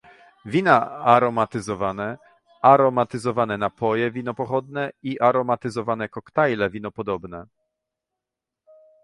Wina 0.51 0.75
aromatyzowane, 1.13 2.07
aromatyzowane 2.71 3.55
napoje 3.63 4.05
winopochodne 4.15 4.83
i 5.09 5.11
aromatyzowane 5.29 6.05
koktajle 6.15 6.65
winopodobne 6.73 7.39